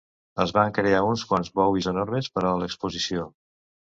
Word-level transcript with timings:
Es 0.43 0.51
van 0.57 0.71
crear 0.77 1.01
uns 1.09 1.25
quants 1.31 1.51
Bowies 1.59 1.89
enormes 1.91 2.31
per 2.39 2.45
a 2.47 2.55
l'exposició. 2.63 3.27